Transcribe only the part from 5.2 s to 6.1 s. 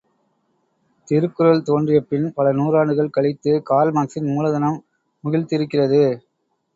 முகிழ்த் திருக்கிறது.